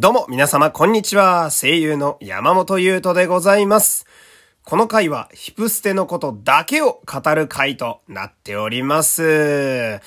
[0.00, 1.50] どうも皆様こんにちは。
[1.50, 4.06] 声優の山本優斗でございます。
[4.62, 10.00] この回はヒプステのことだけを語る回となっております。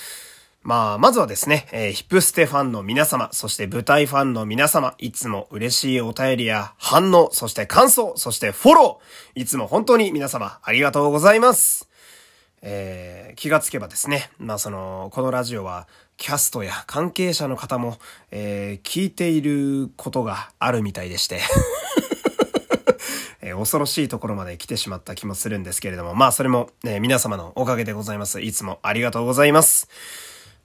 [0.63, 11.89] まあ、まずはですね、えーヒプステファンの皆様、そして舞台ファンの皆様、いつも嬉しいお便りや反応、そして感想、そしてフォロー、いつも本当に皆様ありがとうございます。
[12.61, 15.87] えー気がつけばですね、まあその、このラジオは、
[16.21, 17.97] キャストや関係者の方も、
[18.29, 21.39] えー聞いていることがあるみたいでして、
[23.41, 28.39] えー恐ろしいところまで来てしまった気もするんですけれども、まあそれも、えー皆様のおかげでございます。
[28.39, 29.87] いつもありがとうございます。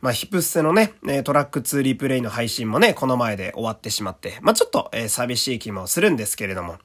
[0.01, 0.93] まあ、ヒプステのね、
[1.25, 6.77] トラック2リプレイの配信もね、この前で終わってしまって、まあ、ちょっと、えー寂しい気もするんですけれども、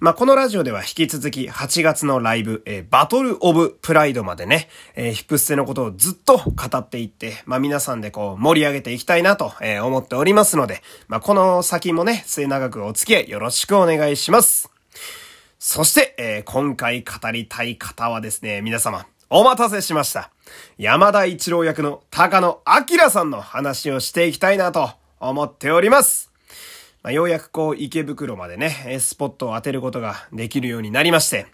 [0.00, 14.70] まあ、このラジオでは引き続き8月のライブ、えーバトルオブプライドまでね、えーヒプステのことをずっと語っていって、まあ、皆さんでこう盛り上げていきたいなと、えー思っておりますので、まあ、この先もね、末永くお付き合いよろしくお願いします。
[15.58, 20.30] そして、えー今回語りたい方はですね、皆様、お待たせしました。
[20.78, 26.30] 山田一郎役の高野明さんの話をしていきたいなと思っております。
[27.02, 31.46] まあ、ようやくこう、池袋までね、スポットを当てることができるようになりまして。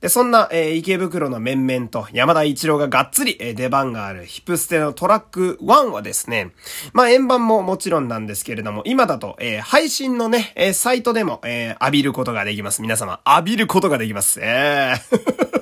[0.00, 6.52] で、そんな、えー池袋の面々と山田一郎ががっつり、えー出番があるヒプステのトラック1はですね、
[6.92, 12.80] まあ、円盤ももちろんなんですけれども、今だと、えー配信のね、えサイトでも、え浴びることができます。
[12.80, 14.40] 皆様、浴びることができます。
[14.40, 15.57] えー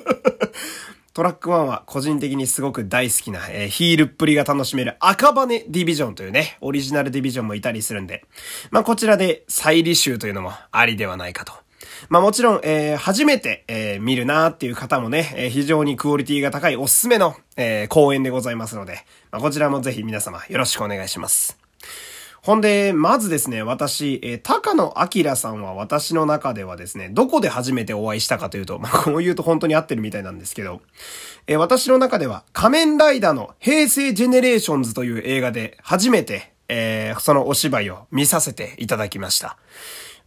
[1.17, 8.23] トラック1は個人的にすごく大好きな、えーヒールっぷりが楽しめる赤羽ディビジョンというね、オリジナルディビジョンもいたりするんで、
[8.69, 11.53] まあこちらで再履修というのもありではないかと。
[12.09, 21.57] まあもちろん、えー初めて、えー見るなーっていう方もね、えー非常にクオリティが高いおすすめの、えー公演でございますので、まあこちらもぜひ皆様よろしくお願いします。
[22.41, 30.81] ほんで、まずですね、私、えー高野洸さんは私の中ではですね、どこで初めてお会いしたかというと、まあ、こう言うと本当に合ってるみたいなんですけど、
[31.47, 39.57] えー私の中では仮面ライダーの平成ジェネレーションズという映画で初めて、えーそのお芝居を見させていただきました。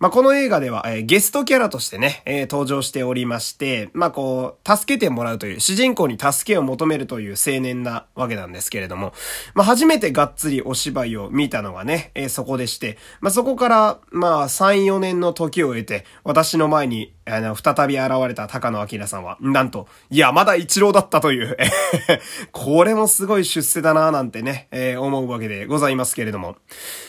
[0.00, 9.12] まあ、この映画では、えーゲストキャラとしてね、えー登場しておりまして、まあ、こう、助けてもらうという、主人公に助けを求めるという青年なわけなんですけれども、
[9.53, 21.57] まあ、初めてがっつりお芝居を見たのがね、えーそこでして、まあ、そこから、まあ、3、4年の時を経て、私の前に、あの、再び現れた高野明さんは、なんと、山田一郎だったという、
[22.53, 26.57] これもすごい出世だなぁなんてね、えー思うわけでございますけれども。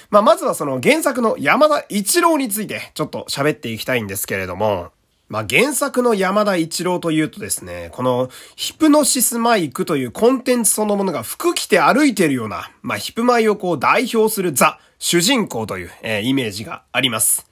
[0.10, 4.92] まあ、まずはその原作の山田一郎についてちょっと喋っていきたいんですけれども、
[5.30, 17.50] まあ、原作の山田一郎というとですね、このヒプノシスマイクというコンテンツそのものが服着て歩いているような、まあ、ヒプマイをこう代表するザ、主人公という、えーイメージがあります。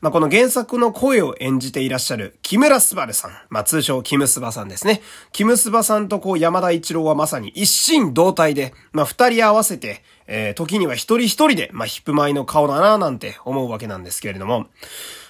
[0.00, 3.30] まあ、この原作の声を演じていらっしゃる木村すばるさん。
[3.48, 5.00] まあ、通称キムスバさんですね。
[5.32, 14.66] キムスバさんとこう山田一郎はまさに一心同体で、まあ、二人合わせて、えー時には一人一人で、まあ、ヒップマイの顔だななんて思うわけなんですけれども、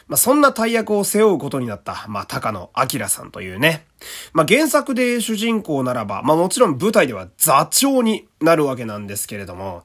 [0.07, 3.87] まあ、そんな大役を背負うことになった、まあ、高野明さんというね。
[4.33, 9.85] まあ、原作で主人公ならば、まあ、もちろん舞台では座長になるわけなんですけれども、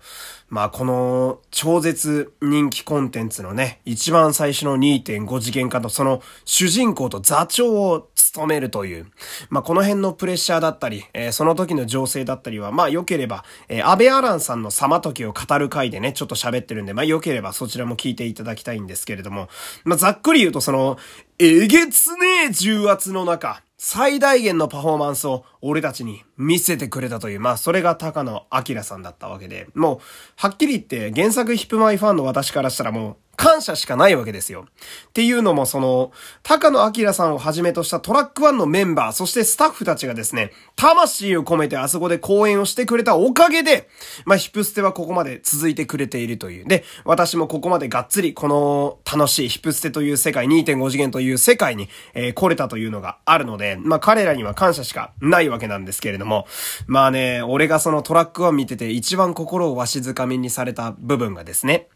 [0.50, 9.08] まあ、この超絶人気コンテンツのね、一番最初の2.5次元化とその主人公と座長を務めるという、
[9.50, 19.50] まあ、この辺のプレッシャーだったり、えーその時の情勢だったりは、まあ、良ければ、えー安倍アランさんの様時を語る回でね、ちょっと喋ってるんで、まあ、良ければそちらも聞いていただきたいんですけれども、
[19.84, 20.98] まあ、ざっくり言うとその、
[21.40, 30.00] えげつねえ重圧の中、最大限のパフォーマンスを俺たちに見せてくれたという、まあそれが高野明さんだったわけで、もう、
[30.36, 34.66] はっきり言って原作ヒップマイファンの私からしたらもう、感謝しかないわけですよ。
[35.08, 36.12] っていうのもその、
[36.44, 43.88] 高野明さんをはじめとしたトラック1のメンバー、そしてスタッフたちがですね、魂を込めてあそこで公演をしてくれたおかげで、
[44.26, 46.66] まあヒプステはここまで続いてくれているという。
[46.68, 56.46] で、私もここまでがっつりこの楽しいヒプステという世界、2.5次元という世界に、えー来れたというのがあるので、まあ彼らには感謝しかないわけなんですけれども、
[56.88, 61.88] まあね、俺がそのトラック1見てて一番心をわしづかみにされた部分がですね、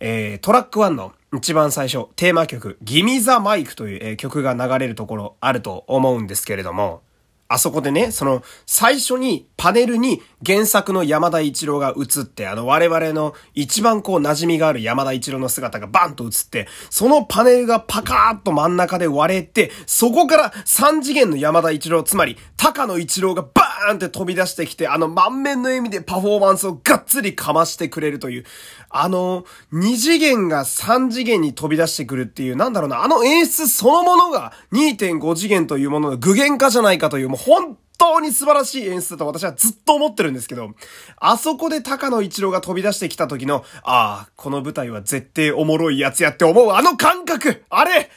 [0.00, 7.02] えートラック1の一番最初、テーマ曲、ギミザマイクという、えー曲が流れるところあると思うんですけれども、
[7.48, 28.44] あそこでね、その、最初にパネルに原作の山田一郎が映って、あの、我々の一番こう馴染みがある山田一郎の姿がバンと映って、そのパネルがパカーッと真ん中で割れて、そこから3次元の山田一郎、つまり、高野一郎がバーンって飛び出してきて、あの満面の笑みでパフォーマンスをがっつりかましてくれるという、
[28.90, 40.70] あの、2次元が3次元に飛び出してくるっていう、なんだろうな、あの演出そのものが2.5次元というものの具現化じゃないかという、もう本当に素晴らしい演出だと私はずっと思ってるんですけど、
[41.18, 48.10] あそこで高野一郎が飛び出してきた時の、ああ、この舞台は絶対おもろいやつやって思うあの感覚あれ。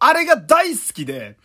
[0.00, 1.36] あれが大好きで、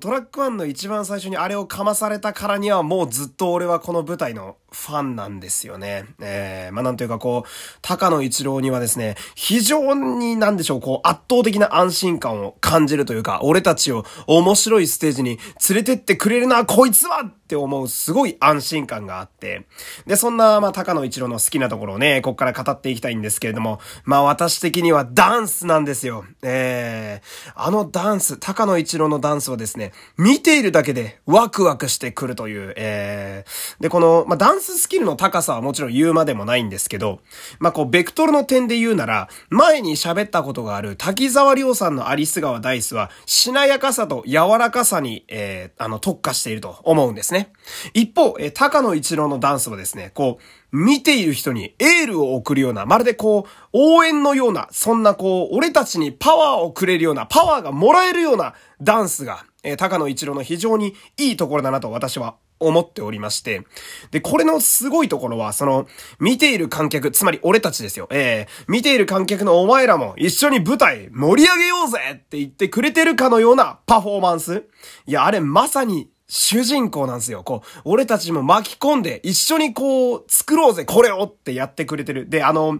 [0.00, 6.04] トラック1の一番最初にあれをかまされたからにはもうずっと俺はこの舞台のファンなんですよね。
[6.20, 7.48] えー、まあ、なんというかこう、
[7.80, 15.38] 高野一郎にはですね、非常になんでしょう、こう、圧倒的な安心感を感じるというか、俺たちを面白いステージに
[15.68, 19.66] 連れてってくれるな、こいつはって思うすごい安心感があって。
[20.06, 26.26] で、そんな、まあ、高野一郎の好きなところをね、こっから語っていきたいんですけれども、まあ、私的にはダンスなんですよ。
[26.42, 37.18] えー、あのダンス、高野一郎のダンスはですね、見ているだけでワクワクしてくるという、えー、で、この、まあ、ダンススキルの高さはもちろん言うまでもないんですけど、
[37.58, 47.50] まあ、こう、ベクトルの点で言うなら、前に喋ったことがある滝沢亮さんのアリス川ダイスは、しなやかさと柔らかさに、えー、あの、特化していると思うんですね。
[47.94, 63.62] 一方、えー、高野一郎のダンスはですね、こう、見ている人にエールを送るような、まるでこう、応援のような、そんなこう、俺たちにパワーをくれるような、パワーがもらえるようなダンスが、えー、高野一郎の非常にいいところだなと私は思っておりまして。
[64.10, 65.86] で、これのすごいところは、その、
[66.20, 68.08] 見ている観客、つまり俺たちですよ。
[68.10, 74.64] えー、見ている観客のお前らも一緒に舞台盛り上げようぜって言ってくれてるかのようなパフォーマンス。
[75.06, 77.42] いや、あれまさに主人公なんですよ。
[77.42, 82.28] こう、俺たちも巻き込んで、一緒にこう、作ろうぜ、これをってやってくれてる。
[82.28, 82.78] で、あの、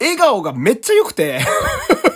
[0.00, 1.40] 笑顔がめっちゃ良くて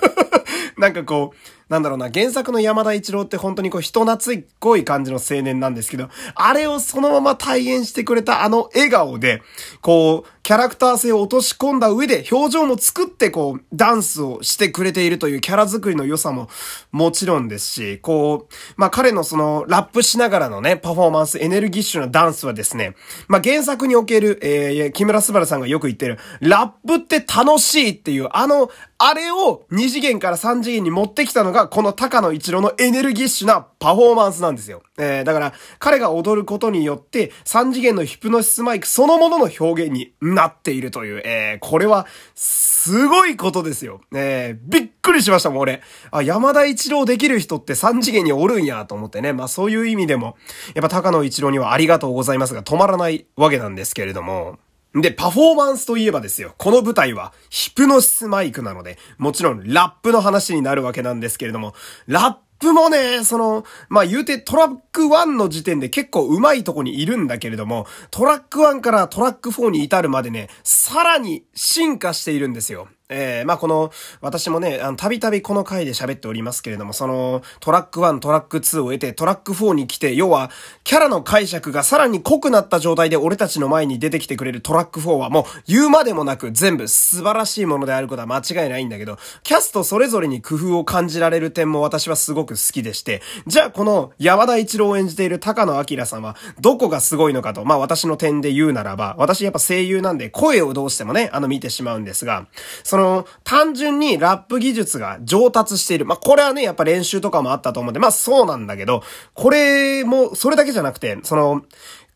[0.79, 9.43] なんかこう、なんだろうな、原作の山田一郎って本当にこう人懐っこい感じの青年なんですけど、あれをそのまま体現してくれたあの笑顔で、
[9.83, 16.49] こう、キャラクター性を落とし込んだ上で表情も作ってこう、ダンスをしてくれているというキャラ作りの良さも
[16.91, 22.95] もちろんですし、こう、まあ、彼のその、ラップしながらのね、パフォーマンス、エネルギッシュなダンスはですね、
[23.29, 34.83] まあ、原作における、えー、木村昴さんがよく言ってる、ラップって楽しいっていう、あの、あれを2次元から3次元に持ってきたのが、この高野一郎のエネルギッシュなパフォーマンスなんですよ。
[34.99, 44.01] えー、だから、彼が踊ることによって、3次元のヒプノシスマイクそのものの表現になっているという、えー、これは、すごいことですよ。
[44.15, 45.83] えー、びっくりしましたもん、俺。
[46.11, 49.33] あ、山田一郎できる人って3次元におるんや、と思ってね。
[49.33, 50.37] まあそういう意味でも、
[50.75, 54.59] やっぱ高野一郎にはありがとうございますが、止まらないわけなんですけれども、
[54.95, 56.55] で、パフォーマンスといえばですよ。
[56.57, 61.75] この舞台はヒプノシスマイクなので、もちろんラップの話になるわけなんですけれども、
[62.07, 72.89] ラップもね、その、まあ、言うてトラック1の時点で結構上手いとこにいるんだけれども、トラック1からトラック4に至るまでね、さらに進化しているんですよ。
[73.11, 73.91] えー、まあ、この、
[74.21, 80.51] 私もね、あの、たびたびこの回で喋っておりますけれども、その、トラック1、トラック2を得て、トラック4に来て、要は、
[80.85, 102.47] キャラの解釈がさらに濃くなった状態で俺たちの前に出てきてくれるトラック4はもう、言うまでもなく全部素晴らしいものであることは間違いないんだけど、キャストそれぞれに工夫を感じられる点も私はすごく好きでして、じゃあこの、山田一郎を演じている高野明さんは、どこがすごいのかと、まあ私の点で言うならば、私やっぱ声優なんで声をどうしてもね、あの見てしまうんですが、
[102.85, 106.07] その、の単純にラップ技術が上達している。
[106.07, 109.03] まあ、これはね、やっぱ練習とかもあったと思うんで、まあ、そうなんだけど、
[109.35, 111.63] これも、それだけじゃなくて、その、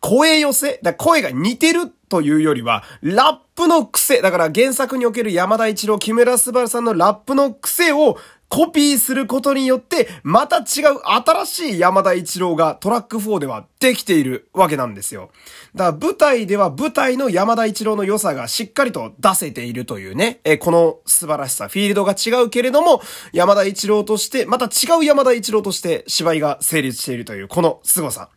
[0.02, 0.80] 声寄せ？
[0.82, 8.18] だ声が似てるというよりは、ラップの癖、だから原作における山田一郎、木村昴さんのラップの癖を
[8.52, 15.30] コピーすることによって、また違う新しい山田一郎がトラック4ではできているわけなんですよ。
[15.74, 23.00] だから舞台では舞台の山田一郎の良さがしっかりと出せているというね、えこの素晴らしさ、フィールドが違うけれども、
[23.32, 28.28] 山田一郎として、また違う山田一郎として芝居が成立しているという、この凄さ。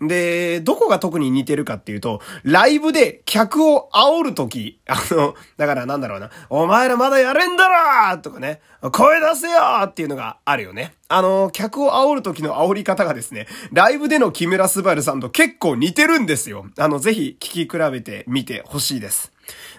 [0.00, 8.60] で、どこが特に似てるかっていうと、ライブで客を煽るとき、あの、だからなんだろうな、お前らまだやれんだろとかね、
[8.92, 10.94] 声出せよっていうのがあるよね。
[11.12, 16.66] あの、客を煽る時の煽り方がですね、ライブでの木村昴さんと結構似てるんですよ。
[16.78, 19.30] あの、ぜひ聞き比べてみてほしいです。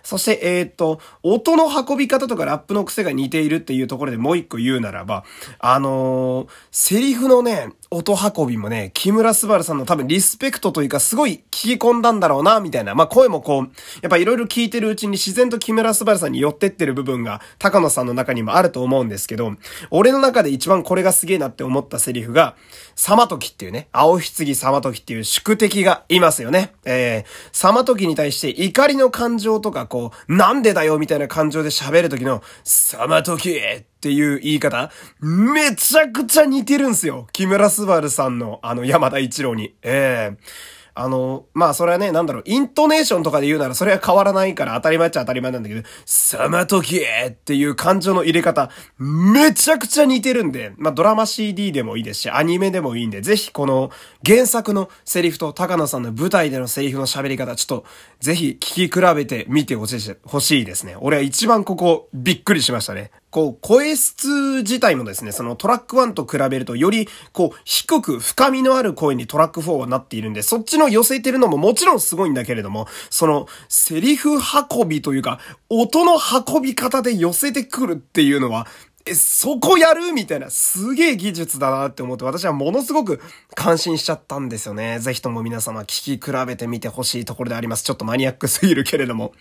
[0.03, 5.23] そして、えー、っと、音の運び方とかラップの癖が似ているっていうところでもう一個言うならば、
[5.59, 12.95] あのー、セリフのね、音運びもね、木村昴さんの多分リスペクトというかすごい聞き込んだんだろうな、みたいな。
[12.95, 13.63] まあ、声もこう、
[14.01, 19.53] やっぱいろいろ聞いてるうちに自然と木村昴さんに寄ってってる部分が高野さんの中にもあると思うんですけど、
[19.89, 22.57] 俺の中で一番これがすげえなって思ったセリフが、
[22.97, 26.73] サマトキっていうね、青棺サマトキっていう宿敵がいますよね。
[26.83, 37.27] えー、サマトキに対して怒りの感情とかこう、なんでだよみたいな感情で喋る時の、サマトキっていう言い方、めちゃくちゃ似てるんすよ。
[37.31, 39.75] 木村すばるさんのあの山田一郎に。
[39.81, 53.91] ええーあの、まあそれはね、なんだろう、イントネーションとかで言うならそれは変わらないから当たり前っちゃ当たり前なんだけど、サマトキっていう感情の入れ方、めちゃくちゃ似てるんで、まあドラマ CD でもいいですし、アニメでもいいんで、ぜひこの
[54.25, 57.85] 原作のセリフと高野さんの舞台でのセリフの喋り方、ちょっと
[58.19, 60.95] ぜひ聞き比べてみてほし、しいですね。
[60.99, 63.11] 俺は一番ここびっくりしましたね。
[63.33, 64.27] こう、声質
[64.59, 78.67] 自体もですね、そのトラック1と比べるとより、こう、低く深みのある声にトラック4はなっているんで、そっちの寄せてるのももちろんすごいんだけれども、その、セリフ運びというか、音の運び方で寄せてくるっていうのは、
[79.05, 80.13] え、そこやる？
[80.13, 83.19] みたいな、すげえ技術だなって思って、私はものすごく
[83.53, 84.99] 感心しちゃったんですよね。
[84.99, 87.83] ぜひとも皆様聞き比べてみてほしいところであります。
[87.83, 89.33] ちょっとマニアックすぎるけれども。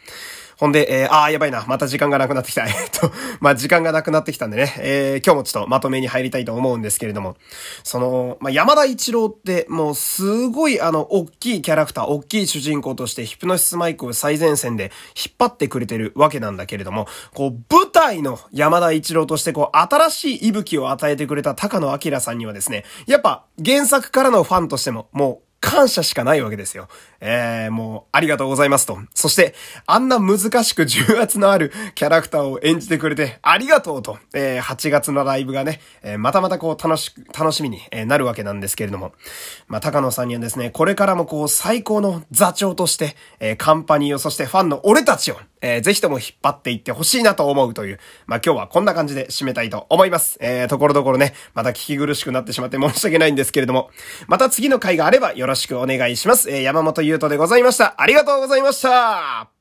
[0.63, 2.65] ほんで、えー、あーやばいな、また時間がなくなってきた。
[2.71, 7.37] えっと、まあ、時間がなくなってきたんでね、えー、今日もちょっとまとめに入りたいと思うんですけれども、
[7.83, 26.89] その、まあ、山田一郎って、もうすごいあの、大きいキャラクター、大きい主人公としてヒプノシスマイクを最前線で引っ張ってくれてるわけなんだけれども、こう、舞台の山田一郎としてこう、新しい息吹を与えてくれた高野明さんにはですね、やっぱ原作からのファンとしても、もう、感謝しかないわけですよ。
[27.25, 28.99] えー、もう、ありがとうございますと。
[29.15, 29.55] そして、
[29.87, 34.19] あんな難しく重圧のあるキャラクターを演じてくれて、ありがとうと。
[34.35, 39.13] えー、8月のライブがね、えー、またまたこう、楽し、楽しみに、なるわけなんですけれども。
[39.69, 50.37] まあ、高野さんにはですね、これからもこう、最高の座長として、えカンパニーを、そしてファンの俺たちを、えー、ぜひとも引っ張っていってほしいなと思うという、まあ、今日はこんな感じで締めたいと思います。
[50.41, 53.91] えー、ところどころね、また聞き苦しくなってしまって申し訳ないんですけれども、
[54.27, 56.51] また次の回があればよろしくお願いします。
[56.51, 57.95] えー、山本優斗でございました。
[57.97, 59.52] ありがとうございました